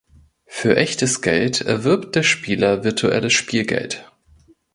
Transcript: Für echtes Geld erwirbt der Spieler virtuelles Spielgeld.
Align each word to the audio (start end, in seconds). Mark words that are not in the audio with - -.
Für 0.47 0.77
echtes 0.77 1.21
Geld 1.21 1.61
erwirbt 1.61 2.15
der 2.15 2.23
Spieler 2.23 2.83
virtuelles 2.83 3.33
Spielgeld. 3.33 4.11